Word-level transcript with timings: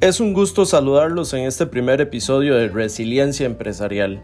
Es 0.00 0.18
un 0.18 0.32
gusto 0.32 0.64
saludarlos 0.64 1.34
en 1.34 1.40
este 1.40 1.66
primer 1.66 2.00
episodio 2.00 2.54
de 2.56 2.68
Resiliencia 2.68 3.44
Empresarial. 3.44 4.22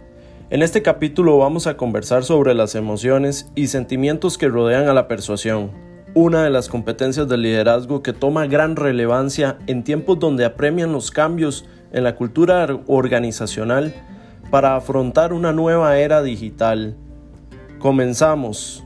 En 0.48 0.62
este 0.62 0.80
capítulo 0.80 1.37
vamos 1.37 1.66
a 1.66 1.76
conversar 1.76 2.24
sobre 2.24 2.54
las 2.54 2.74
emociones 2.74 3.52
y 3.54 3.66
sentimientos 3.66 4.38
que 4.38 4.48
rodean 4.48 4.88
a 4.88 4.94
la 4.94 5.06
persuasión, 5.06 5.72
una 6.14 6.42
de 6.44 6.48
las 6.48 6.70
competencias 6.70 7.28
del 7.28 7.42
liderazgo 7.42 8.02
que 8.02 8.15
toma 8.15 8.47
gran 8.47 8.74
relevancia 8.74 9.58
en 9.66 9.84
tiempos 9.84 10.19
donde 10.19 10.47
apremian 10.47 10.94
los 10.94 11.10
cambios 11.10 11.66
en 11.93 12.04
la 12.04 12.16
cultura 12.16 12.66
organizacional 12.87 13.93
para 14.51 14.76
afrontar 14.76 15.34
una 15.34 15.52
nueva 15.52 15.98
era 15.98 16.23
digital. 16.23 16.97
Comenzamos. 17.80 18.86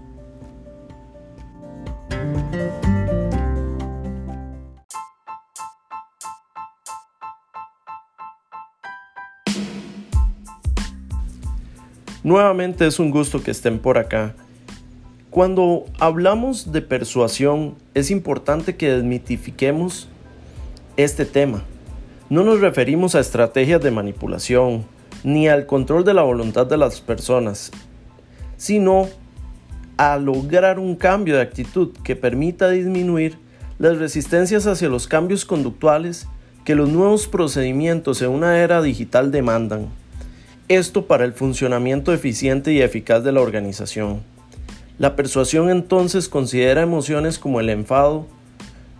Nuevamente 12.22 12.86
es 12.86 12.98
un 12.98 13.10
gusto 13.10 13.42
que 13.42 13.50
estén 13.50 13.78
por 13.78 13.96
acá. 13.96 14.34
Cuando 15.30 15.86
hablamos 15.98 16.70
de 16.70 16.82
persuasión 16.82 17.76
es 17.94 18.10
importante 18.10 18.76
que 18.76 18.90
desmitifiquemos 18.90 20.06
este 20.98 21.24
tema. 21.24 21.62
No 22.28 22.44
nos 22.44 22.60
referimos 22.60 23.14
a 23.14 23.20
estrategias 23.20 23.80
de 23.80 23.90
manipulación 23.90 24.84
ni 25.24 25.48
al 25.48 25.64
control 25.64 26.04
de 26.04 26.12
la 26.12 26.22
voluntad 26.22 26.66
de 26.66 26.76
las 26.76 27.00
personas, 27.00 27.70
sino 28.58 29.08
a 29.96 30.18
lograr 30.18 30.78
un 30.78 30.96
cambio 30.96 31.36
de 31.36 31.42
actitud 31.42 31.90
que 32.04 32.16
permita 32.16 32.68
disminuir 32.68 33.38
las 33.78 33.96
resistencias 33.96 34.66
hacia 34.66 34.90
los 34.90 35.08
cambios 35.08 35.46
conductuales 35.46 36.26
que 36.66 36.74
los 36.74 36.90
nuevos 36.90 37.26
procedimientos 37.26 38.20
en 38.20 38.28
una 38.28 38.58
era 38.58 38.82
digital 38.82 39.30
demandan. 39.30 39.99
Esto 40.70 41.06
para 41.06 41.24
el 41.24 41.32
funcionamiento 41.32 42.14
eficiente 42.14 42.72
y 42.72 42.80
eficaz 42.80 43.24
de 43.24 43.32
la 43.32 43.40
organización. 43.40 44.20
La 44.98 45.16
persuasión 45.16 45.68
entonces 45.68 46.28
considera 46.28 46.80
emociones 46.80 47.40
como 47.40 47.58
el 47.58 47.70
enfado, 47.70 48.26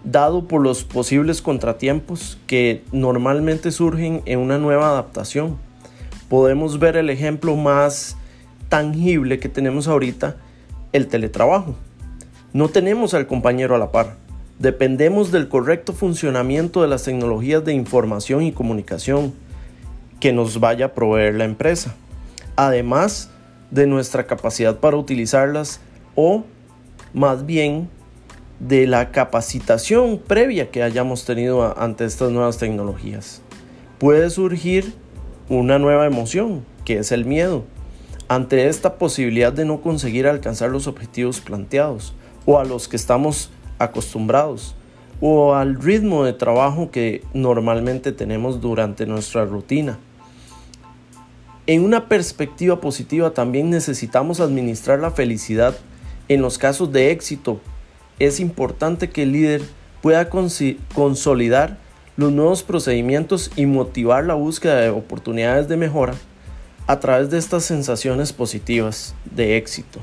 dado 0.03 0.49
por 0.49 0.63
los 0.63 0.83
posibles 0.83 1.41
contratiempos 1.41 2.39
que 2.49 2.83
normalmente 2.91 3.71
surgen 3.71 4.21
en 4.27 4.41
una 4.41 4.59
nueva 4.59 4.89
adaptación. 4.89 5.59
Podemos 6.29 6.81
ver 6.81 6.97
el 6.97 7.09
ejemplo 7.09 7.55
más 7.55 8.17
tangible 8.69 9.39
que 9.39 9.49
tenemos 9.49 9.87
ahorita, 9.87 10.39
el 10.93 11.07
teletrabajo. 11.07 11.77
No 12.53 12.69
tenemos 12.71 13.15
al 13.15 13.29
compañero 13.29 13.77
a 13.77 13.79
la 13.79 13.93
par. 13.93 14.17
Dependemos 14.59 15.31
del 15.31 15.49
correcto 15.49 15.93
funcionamiento 15.93 16.83
de 16.83 16.89
las 16.89 17.05
tecnologías 17.05 17.65
de 17.65 17.75
información 17.75 18.43
y 18.43 18.51
comunicación 18.51 19.33
que 20.21 20.33
nos 20.33 20.61
vaya 20.61 20.87
a 20.87 20.95
proveer 20.95 21.35
la 21.35 21.45
empresa, 21.45 21.95
además 22.57 23.31
de 23.71 23.87
nuestra 23.87 24.27
capacidad 24.27 24.79
para 24.79 24.97
utilizarlas 24.97 25.81
o 26.15 26.45
más 27.15 27.47
bien 27.47 27.89
de 28.61 28.87
la 28.87 29.11
capacitación 29.11 30.19
previa 30.19 30.71
que 30.71 30.83
hayamos 30.83 31.25
tenido 31.25 31.79
ante 31.79 32.05
estas 32.05 32.31
nuevas 32.31 32.59
tecnologías. 32.59 33.41
Puede 33.99 34.29
surgir 34.31 34.95
una 35.49 35.79
nueva 35.79 36.07
emoción, 36.07 36.65
que 36.85 36.99
es 36.99 37.11
el 37.11 37.25
miedo, 37.25 37.65
ante 38.29 38.69
esta 38.69 38.95
posibilidad 38.95 39.53
de 39.53 39.65
no 39.65 39.81
conseguir 39.81 40.27
alcanzar 40.27 40.71
los 40.71 40.87
objetivos 40.87 41.41
planteados 41.41 42.15
o 42.47 42.59
a 42.59 42.65
los 42.65 42.87
que 42.87 42.97
estamos 42.97 43.51
acostumbrados 43.79 44.77
o 45.21 45.55
al 45.55 45.81
ritmo 45.81 46.25
de 46.25 46.33
trabajo 46.33 46.91
que 46.91 47.23
normalmente 47.35 48.13
tenemos 48.13 48.61
durante 48.61 49.07
nuestra 49.07 49.45
rutina. 49.45 49.99
En 51.71 51.85
una 51.85 52.09
perspectiva 52.09 52.81
positiva 52.81 53.31
también 53.31 53.71
necesitamos 53.71 54.41
administrar 54.41 54.99
la 54.99 55.13
felicidad. 55.13 55.77
En 56.27 56.43
los 56.43 56.59
casos 56.59 56.91
de 56.91 57.13
éxito, 57.13 57.61
es 58.19 58.41
importante 58.41 59.11
que 59.11 59.23
el 59.23 59.31
líder 59.31 59.63
pueda 60.03 60.29
consolidar 60.29 61.79
los 62.17 62.33
nuevos 62.33 62.65
procedimientos 62.65 63.53
y 63.55 63.67
motivar 63.67 64.25
la 64.25 64.35
búsqueda 64.35 64.81
de 64.81 64.89
oportunidades 64.89 65.69
de 65.69 65.77
mejora 65.77 66.15
a 66.89 66.99
través 66.99 67.31
de 67.31 67.39
estas 67.39 67.67
sensaciones 67.67 68.33
positivas 68.33 69.15
de 69.25 69.57
éxito. 69.57 70.01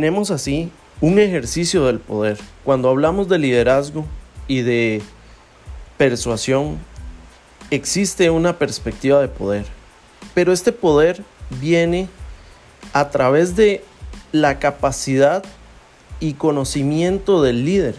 Tenemos 0.00 0.30
así 0.30 0.70
un 1.02 1.18
ejercicio 1.18 1.84
del 1.84 1.98
poder. 1.98 2.38
Cuando 2.64 2.88
hablamos 2.88 3.28
de 3.28 3.36
liderazgo 3.36 4.06
y 4.48 4.62
de 4.62 5.02
persuasión, 5.98 6.78
existe 7.70 8.30
una 8.30 8.56
perspectiva 8.56 9.20
de 9.20 9.28
poder. 9.28 9.66
Pero 10.32 10.54
este 10.54 10.72
poder 10.72 11.22
viene 11.60 12.08
a 12.94 13.10
través 13.10 13.56
de 13.56 13.84
la 14.32 14.58
capacidad 14.58 15.44
y 16.18 16.32
conocimiento 16.32 17.42
del 17.42 17.66
líder. 17.66 17.94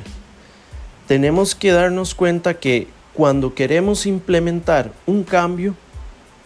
Tenemos 1.07 1.53
que 1.53 1.71
darnos 1.71 2.15
cuenta 2.15 2.55
que 2.55 2.87
cuando 3.13 3.53
queremos 3.53 4.07
implementar 4.07 4.91
un 5.05 5.23
cambio 5.23 5.75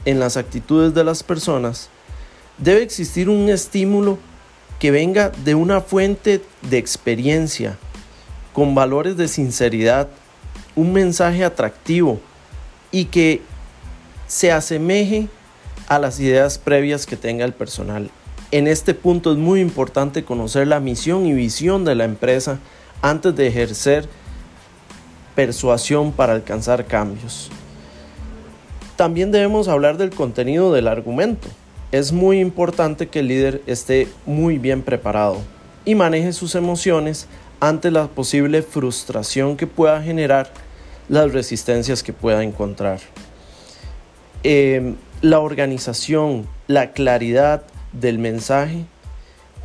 en 0.03 0.19
las 0.19 0.35
actitudes 0.35 0.93
de 0.93 1.05
las 1.05 1.23
personas, 1.23 1.87
debe 2.57 2.83
existir 2.83 3.29
un 3.29 3.47
estímulo 3.47 4.17
que 4.79 4.91
venga 4.91 5.29
de 5.29 5.55
una 5.55 5.81
fuente 5.81 6.41
de 6.69 6.77
experiencia, 6.77 7.77
con 8.53 8.75
valores 8.75 9.17
de 9.17 9.27
sinceridad, 9.27 10.07
un 10.75 10.93
mensaje 10.93 11.43
atractivo 11.43 12.19
y 12.91 13.05
que 13.05 13.41
se 14.27 14.51
asemeje 14.51 15.27
a 15.87 15.99
las 15.99 16.19
ideas 16.19 16.57
previas 16.57 17.05
que 17.05 17.17
tenga 17.17 17.45
el 17.45 17.53
personal. 17.53 18.09
En 18.51 18.67
este 18.67 18.93
punto 18.93 19.31
es 19.31 19.37
muy 19.37 19.59
importante 19.59 20.23
conocer 20.23 20.67
la 20.67 20.79
misión 20.79 21.25
y 21.25 21.33
visión 21.33 21.85
de 21.85 21.95
la 21.95 22.05
empresa 22.05 22.59
antes 23.01 23.35
de 23.35 23.47
ejercer 23.47 24.07
persuasión 25.35 26.11
para 26.11 26.33
alcanzar 26.33 26.85
cambios. 26.85 27.49
También 28.95 29.31
debemos 29.31 29.67
hablar 29.67 29.97
del 29.97 30.11
contenido 30.11 30.71
del 30.71 30.87
argumento 30.87 31.49
es 31.91 32.11
muy 32.11 32.39
importante 32.39 33.07
que 33.07 33.19
el 33.19 33.27
líder 33.27 33.61
esté 33.67 34.07
muy 34.25 34.57
bien 34.57 34.81
preparado 34.81 35.37
y 35.85 35.95
maneje 35.95 36.33
sus 36.33 36.55
emociones 36.55 37.27
ante 37.59 37.91
la 37.91 38.07
posible 38.07 38.61
frustración 38.61 39.57
que 39.57 39.67
pueda 39.67 40.01
generar 40.01 40.51
las 41.07 41.31
resistencias 41.31 42.03
que 42.03 42.13
pueda 42.13 42.43
encontrar. 42.43 42.99
Em, 44.43 44.95
la 45.21 45.39
organización, 45.39 46.47
la 46.67 46.91
claridad 46.91 47.63
del 47.93 48.19
mensaje, 48.19 48.85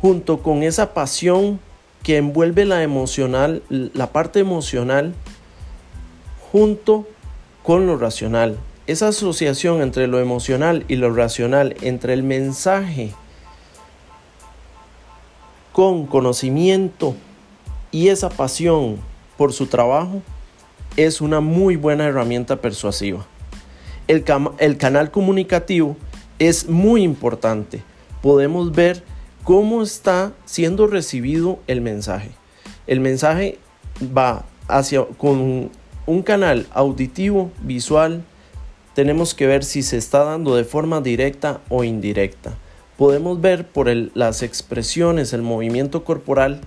junto 0.01 0.41
con 0.41 0.63
esa 0.63 0.93
pasión 0.93 1.59
que 2.03 2.17
envuelve 2.17 2.65
la 2.65 2.81
emocional, 2.83 3.61
la 3.69 4.11
parte 4.11 4.39
emocional, 4.39 5.13
junto 6.51 7.07
con 7.63 7.85
lo 7.85 7.97
racional, 7.97 8.57
esa 8.91 9.09
asociación 9.09 9.81
entre 9.81 10.07
lo 10.07 10.19
emocional 10.19 10.85
y 10.87 10.95
lo 10.95 11.13
racional, 11.13 11.75
entre 11.81 12.13
el 12.13 12.23
mensaje 12.23 13.11
con 15.71 16.05
conocimiento 16.05 17.15
y 17.91 18.09
esa 18.09 18.29
pasión 18.29 18.97
por 19.37 19.53
su 19.53 19.67
trabajo, 19.67 20.21
es 20.97 21.21
una 21.21 21.39
muy 21.39 21.77
buena 21.77 22.05
herramienta 22.05 22.57
persuasiva. 22.57 23.25
El, 24.07 24.25
el, 24.59 24.77
canal 24.77 25.09
comunicativo 25.09 25.95
es 26.39 26.67
muy 26.67 27.03
importante. 27.03 27.83
Podemos 28.21 28.73
ver 28.73 29.03
cómo 29.43 29.81
está 29.81 30.33
siendo 30.45 30.87
recibido 30.87 31.59
el 31.67 31.81
mensaje. 31.81 32.31
El 32.87 32.99
mensaje 32.99 33.57
va 34.15 34.45
hacia 34.67 35.05
con 35.17 35.71
un 36.05 36.21
canal 36.23 36.67
auditivo, 36.73 37.51
visual, 37.61 38.23
tenemos 38.93 39.33
que 39.33 39.47
ver 39.47 39.63
si 39.63 39.83
se 39.83 39.97
está 39.97 40.23
dando 40.23 40.55
de 40.55 40.63
forma 40.63 41.01
directa 41.01 41.61
o 41.69 41.83
indirecta. 41.83 42.53
Podemos 42.97 43.41
ver 43.41 43.67
por 43.67 43.87
las 44.15 44.43
expresiones, 44.43 45.33
el 45.33 45.41
movimiento 45.41 46.03
corporal, 46.03 46.61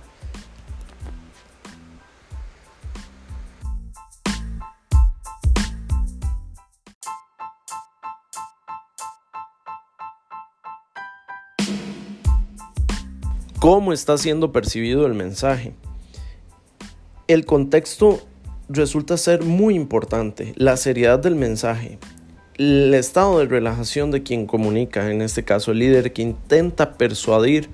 cómo 13.59 13.93
está 13.93 14.15
siendo 14.17 14.51
percibido 14.51 15.07
el 15.07 15.15
mensaje. 15.15 15.73
El 17.27 17.45
contexto 17.45 18.19
resulta 18.69 19.17
ser 19.17 19.43
muy 19.43 19.73
importante, 19.73 20.53
la 20.55 20.77
seriedad 20.77 21.17
del 21.17 21.35
mensaje, 21.35 21.97
el 22.57 22.93
estado 22.93 23.39
de 23.39 23.45
relajación 23.45 24.11
de 24.11 24.23
quien 24.23 24.45
comunica, 24.45 25.11
en 25.11 25.21
este 25.21 25.43
caso 25.43 25.71
el 25.71 25.79
líder 25.79 26.13
que 26.13 26.21
intenta 26.21 26.97
persuadir 26.97 27.69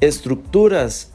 estructuras 0.00 1.12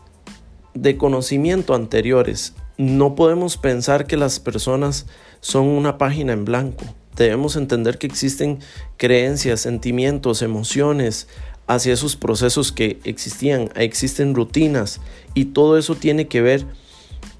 de 0.73 0.97
conocimiento 0.97 1.75
anteriores. 1.75 2.53
No 2.77 3.15
podemos 3.15 3.57
pensar 3.57 4.07
que 4.07 4.17
las 4.17 4.39
personas 4.39 5.07
son 5.41 5.67
una 5.67 5.97
página 5.97 6.33
en 6.33 6.45
blanco. 6.45 6.85
Debemos 7.15 7.55
entender 7.55 7.97
que 7.97 8.07
existen 8.07 8.59
creencias, 8.97 9.61
sentimientos, 9.61 10.41
emociones 10.41 11.27
hacia 11.65 11.93
esos 11.93 12.15
procesos 12.15 12.71
que 12.71 12.99
existían. 13.03 13.69
Existen 13.75 14.35
rutinas 14.35 15.01
y 15.33 15.45
todo 15.45 15.77
eso 15.77 15.95
tiene 15.95 16.27
que 16.27 16.41
ver 16.41 16.65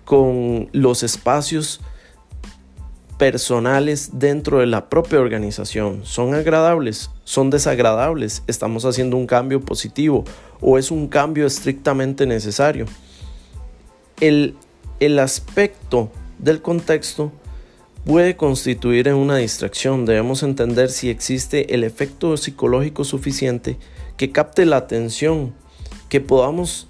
con 0.06 0.70
los 0.72 1.04
espacios 1.04 1.82
personales 3.18 4.12
dentro 4.14 4.60
de 4.60 4.68
la 4.68 4.90
propia 4.90 5.20
organización. 5.20 6.02
¿Son 6.04 6.34
agradables? 6.34 7.10
¿Son 7.24 7.50
desagradables? 7.50 8.44
¿Estamos 8.48 8.86
haciendo 8.86 9.18
un 9.18 9.28
cambio 9.28 9.62
positivo 9.62 10.24
o 10.62 10.78
es 10.78 10.92
un 10.92 11.08
cambio 11.08 11.46
estrictamente 11.48 12.26
necesario? 12.26 12.86
El, 14.20 14.56
el 15.00 15.20
aspecto 15.20 16.12
del 16.38 16.62
contexto 16.62 17.32
puede 18.06 18.38
constituir 18.38 19.08
en 19.08 19.16
una 19.16 19.38
distracción. 19.38 20.06
Debemos 20.06 20.44
entender 20.44 20.90
si 20.90 21.10
existe 21.10 21.74
el 21.74 21.84
efecto 21.84 22.38
psicológico 22.38 23.04
suficiente 23.04 23.78
que 24.16 24.32
capte 24.32 24.66
la 24.66 24.78
atención, 24.78 25.54
que 26.10 26.22
podamos 26.22 26.88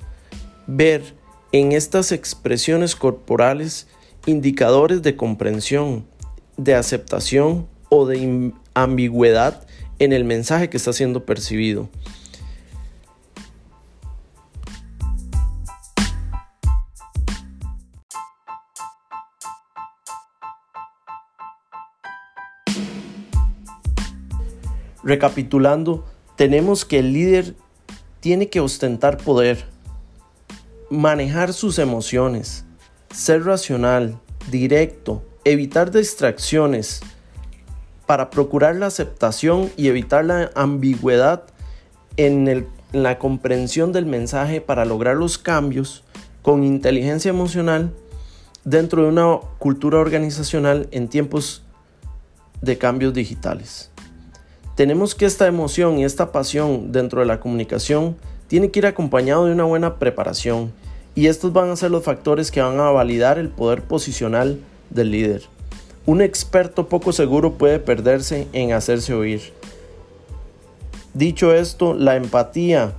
ver 0.67 1.15
en 1.51 1.71
estas 1.71 2.11
expresiones 2.11 2.95
corporales 2.95 3.87
indicadores 4.25 5.01
de 5.01 5.15
comprensión, 5.15 6.05
de 6.57 6.75
aceptación 6.75 7.67
o 7.89 8.05
de 8.05 8.51
ambigüedad 8.73 9.65
en 9.99 10.13
el 10.13 10.25
mensaje 10.25 10.69
que 10.69 10.77
está 10.77 10.93
siendo 10.93 11.25
percibido. 11.25 11.89
Recapitulando, 25.03 26.03
tenemos 26.35 26.83
que 26.83 26.99
el 26.99 27.13
líder 27.13 27.55
tiene 28.19 28.49
que 28.49 28.59
ostentar 28.59 29.15
poder, 29.17 29.63
manejar 30.89 31.53
sus 31.53 31.79
emociones, 31.79 32.65
ser 33.13 33.45
racional, 33.45 34.19
directo, 34.51 35.23
evitar 35.51 35.91
distracciones 35.91 37.01
para 38.05 38.29
procurar 38.29 38.75
la 38.75 38.87
aceptación 38.87 39.69
y 39.77 39.87
evitar 39.87 40.25
la 40.25 40.51
ambigüedad 40.55 41.43
en, 42.17 42.67
la 42.93 43.19
comprensión 43.19 43.91
del 43.91 44.05
mensaje 44.05 44.61
para 44.61 44.85
lograr 44.85 45.15
los 45.17 45.37
cambios 45.37 46.03
con 46.41 46.63
inteligencia 46.63 47.29
emocional 47.29 47.93
dentro 48.63 49.03
de 49.03 49.09
una 49.09 49.39
cultura 49.59 49.99
organizacional 49.99 50.87
en 50.91 51.07
tiempos 51.09 51.63
de 52.61 52.77
cambios 52.77 53.13
digitales. 53.13 53.91
Tenemos 54.75 55.15
que 55.15 55.25
esta 55.25 55.47
emoción 55.47 55.97
y 55.97 56.05
esta 56.05 56.31
pasión 56.31 56.91
dentro 56.91 57.19
de 57.19 57.25
la 57.25 57.39
comunicación 57.39 58.15
tiene 58.47 58.71
que 58.71 58.79
ir 58.79 58.85
acompañado 58.85 59.45
de 59.45 59.51
una 59.51 59.65
buena 59.65 59.99
preparación 59.99 60.71
y 61.15 61.27
estos 61.27 61.51
van 61.51 61.69
a 61.69 61.75
ser 61.75 61.91
los 61.91 62.03
factores 62.03 62.51
que 62.51 62.61
van 62.61 62.79
a 62.79 62.91
validar 62.91 63.37
el 63.37 63.49
poder 63.49 63.81
posicional 63.81 64.59
del 64.89 65.11
líder. 65.11 65.43
Un 66.05 66.21
experto 66.21 66.87
poco 66.87 67.11
seguro 67.11 67.53
puede 67.53 67.79
perderse 67.79 68.47
en 68.53 68.71
hacerse 68.71 69.13
oír. 69.13 69.53
Dicho 71.13 71.53
esto, 71.53 71.93
la 71.93 72.15
empatía, 72.15 72.93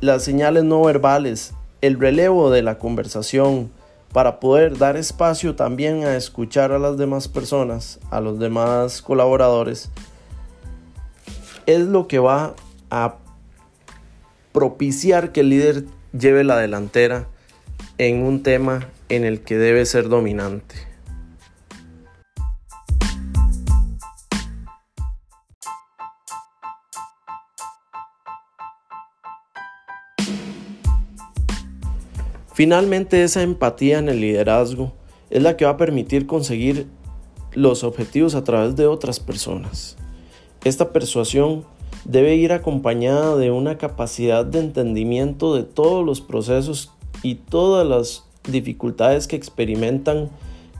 las 0.00 0.22
señales 0.22 0.64
no 0.64 0.82
verbales, 0.82 1.52
el 1.80 1.98
relevo 1.98 2.50
de 2.50 2.62
la 2.62 2.78
conversación, 2.78 3.70
para 4.12 4.40
poder 4.40 4.78
dar 4.78 4.96
espacio 4.96 5.56
también 5.56 6.04
a 6.04 6.16
escuchar 6.16 6.72
a 6.72 6.78
las 6.78 6.96
demás 6.96 7.28
personas, 7.28 7.98
a 8.10 8.20
los 8.20 8.38
demás 8.38 9.02
colaboradores, 9.02 9.90
es 11.66 11.80
lo 11.80 12.06
que 12.06 12.18
va 12.18 12.54
a 12.90 13.16
propiciar 14.52 15.32
que 15.32 15.40
el 15.40 15.50
líder 15.50 15.84
lleve 16.18 16.44
la 16.44 16.56
delantera 16.56 17.26
en 17.98 18.22
un 18.22 18.42
tema 18.42 18.88
en 19.08 19.24
el 19.24 19.40
que 19.40 19.56
debe 19.56 19.86
ser 19.86 20.08
dominante. 20.08 20.74
Finalmente 32.56 33.22
esa 33.22 33.42
empatía 33.42 33.98
en 33.98 34.08
el 34.08 34.22
liderazgo 34.22 34.94
es 35.28 35.42
la 35.42 35.58
que 35.58 35.66
va 35.66 35.72
a 35.72 35.76
permitir 35.76 36.26
conseguir 36.26 36.86
los 37.52 37.84
objetivos 37.84 38.34
a 38.34 38.44
través 38.44 38.76
de 38.76 38.86
otras 38.86 39.20
personas. 39.20 39.96
Esta 40.64 40.90
persuasión 40.90 41.64
debe 42.06 42.34
ir 42.36 42.52
acompañada 42.52 43.36
de 43.36 43.50
una 43.50 43.76
capacidad 43.76 44.44
de 44.44 44.60
entendimiento 44.60 45.54
de 45.54 45.64
todos 45.64 46.04
los 46.04 46.20
procesos 46.22 46.92
y 47.22 47.34
todas 47.34 47.86
las 47.86 48.25
dificultades 48.46 49.26
que 49.26 49.36
experimentan 49.36 50.30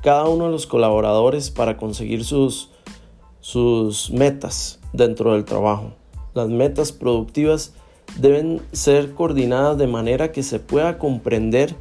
cada 0.02 0.28
uno 0.28 0.46
de 0.46 0.50
los 0.52 0.66
colaboradores 0.66 1.50
para 1.50 1.76
conseguir 1.76 2.24
sus, 2.24 2.70
sus 3.40 4.10
metas 4.10 4.80
dentro 4.92 5.32
del 5.32 5.44
trabajo. 5.44 5.92
Las 6.34 6.48
metas 6.48 6.92
productivas 6.92 7.72
deben 8.18 8.60
ser 8.72 9.12
coordinadas 9.14 9.78
de 9.78 9.86
manera 9.86 10.32
que 10.32 10.42
se 10.42 10.60
pueda 10.60 10.98
comprender 10.98 11.74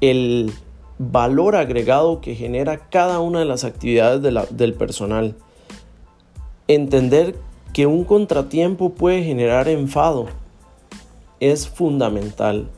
el 0.00 0.52
valor 0.98 1.56
agregado 1.56 2.20
que 2.20 2.34
genera 2.34 2.88
cada 2.90 3.20
una 3.20 3.40
de 3.40 3.44
las 3.46 3.64
actividades 3.64 4.22
del 4.50 4.74
personal. 4.74 5.34
Entender 6.68 7.36
que 7.72 7.86
un 7.86 8.04
contratiempo 8.04 8.90
puede 8.90 9.24
generar 9.24 9.68
enfado 9.68 10.26
es 11.40 11.68
fundamental. 11.68 12.68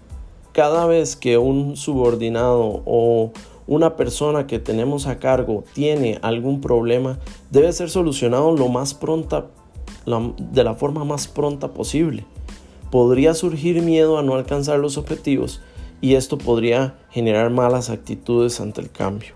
Cada 0.57 0.87
vez 0.87 1.15
que 1.15 1.37
un 1.37 1.77
subordinado 1.77 2.83
o 2.87 3.31
una 3.69 3.95
persona 3.95 4.47
que 4.47 4.59
tenemos 4.59 5.07
a 5.07 5.19
cargo 5.19 5.63
tiene 5.75 6.19
algún 6.23 6.61
problema, 6.63 7.19
debe 7.51 7.71
ser 7.73 7.91
solucionado 7.91 8.57
lo 8.57 8.69
más 8.69 8.95
pronta, 8.95 9.47
de 10.07 10.65
la 10.65 10.75
forma 10.75 11.05
más 11.05 11.29
pronta 11.29 11.75
posible 11.75 12.25
podría 12.91 13.35
surgir 13.35 13.83
miedo 13.83 14.19
a 14.19 14.23
no 14.23 14.35
alcanzar 14.35 14.79
los 14.79 14.97
objetivos 14.97 15.61
y 16.01 16.15
esto 16.15 16.39
podría 16.39 16.97
generar 17.11 17.51
malas 17.51 17.91
actitudes 17.91 18.61
ante 18.61 18.81
el 18.81 18.91
cambio. 18.91 19.35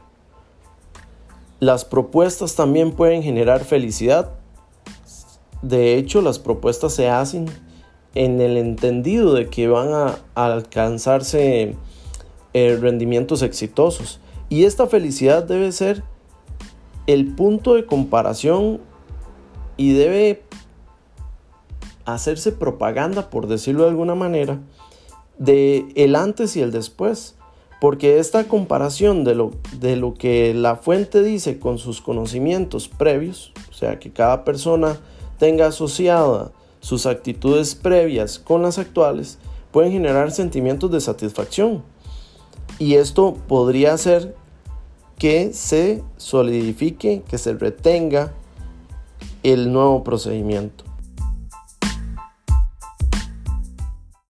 Las 1.59 1.85
propuestas 1.85 2.55
también 2.55 2.93
pueden 2.93 3.23
generar 3.23 3.65
felicidad. 3.65 4.31
De 5.63 5.97
hecho, 5.97 6.23
las 6.23 6.39
propuestas 6.39 6.95
se 6.95 7.11
hacen 7.11 7.47
en 8.15 8.41
el 8.41 8.57
entendido 8.57 9.35
de 9.35 9.49
que 9.49 9.69
van 9.69 9.93
a, 9.93 10.19
alcanzarse 10.35 11.77
eh, 12.55 12.79
rendimientos 12.81 13.43
exitosos. 13.43 14.21
Y 14.49 14.65
esta 14.65 14.87
felicidad 14.87 15.45
debe 15.45 15.71
ser 15.73 16.03
el 17.07 17.35
punto 17.35 17.75
de 17.75 17.87
comparación 17.87 18.81
y 19.77 19.93
debe 19.93 20.43
hacerse 22.05 22.53
propaganda, 22.53 23.31
por 23.31 23.47
decirlo 23.47 23.85
de 23.85 23.91
alguna 23.91 24.15
manera, 24.15 24.59
de 25.39 25.87
el 25.95 26.17
antes 26.17 26.57
y 26.57 26.63
el 26.63 26.73
después. 26.73 27.37
Porque 27.81 28.19
esta 28.19 28.45
comparación 28.45 29.25
de 29.25 29.35
lo, 29.35 29.53
de 29.79 29.97
lo 29.97 30.13
que 30.13 30.53
la 30.53 30.77
fuente 30.77 31.23
dice 31.23 31.59
con 31.59 31.79
sus 31.79 32.03
conocimientos 32.03 32.89
previos, 32.89 33.53
o 33.71 33.73
sea, 33.73 33.99
que 33.99 34.13
cada 34.13 34.45
persona 34.45 34.99
tenga 35.39 35.69
asociada 35.69 36.53
sus 36.81 37.07
actitudes 37.07 37.75
previas 37.75 38.39
con 38.39 38.63
las 38.63 38.79
actuales, 38.79 39.39
pueden 39.71 39.93
generar 39.93 40.31
sentimientos 40.33 40.91
de 40.91 41.01
satisfacción. 41.01 41.83
Y 42.79 42.95
esto 42.95 43.37
podría 43.47 43.95
hacer 43.95 44.35
que 45.19 45.53
se 45.53 46.03
solidifique, 46.17 47.23
que 47.29 47.39
se 47.39 47.53
retenga 47.53 48.33
el 49.43 49.73
nuevo 49.73 50.03
procedimiento. 50.03 50.90